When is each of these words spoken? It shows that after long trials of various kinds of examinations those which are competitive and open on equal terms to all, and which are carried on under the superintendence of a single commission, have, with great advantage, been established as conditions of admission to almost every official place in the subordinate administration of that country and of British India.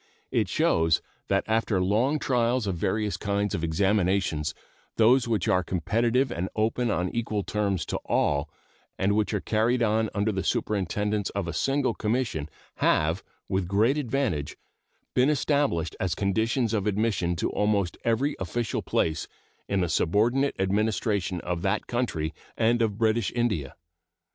It 0.31 0.49
shows 0.49 0.99
that 1.27 1.43
after 1.45 1.79
long 1.79 2.17
trials 2.17 2.65
of 2.65 2.75
various 2.75 3.17
kinds 3.17 3.53
of 3.53 3.63
examinations 3.63 4.55
those 4.97 5.27
which 5.27 5.47
are 5.47 5.61
competitive 5.63 6.31
and 6.31 6.49
open 6.55 6.89
on 6.89 7.11
equal 7.15 7.43
terms 7.43 7.85
to 7.85 7.97
all, 8.05 8.49
and 8.97 9.15
which 9.15 9.31
are 9.31 9.39
carried 9.39 9.83
on 9.83 10.09
under 10.15 10.31
the 10.31 10.43
superintendence 10.43 11.29
of 11.35 11.47
a 11.47 11.53
single 11.53 11.93
commission, 11.93 12.49
have, 12.77 13.23
with 13.47 13.67
great 13.67 13.95
advantage, 13.99 14.57
been 15.13 15.29
established 15.29 15.95
as 15.99 16.15
conditions 16.15 16.73
of 16.73 16.87
admission 16.87 17.35
to 17.35 17.51
almost 17.51 17.95
every 18.03 18.35
official 18.39 18.81
place 18.81 19.27
in 19.69 19.81
the 19.81 19.87
subordinate 19.87 20.55
administration 20.57 21.39
of 21.41 21.61
that 21.61 21.85
country 21.85 22.33
and 22.57 22.81
of 22.81 22.97
British 22.97 23.31
India. 23.35 23.75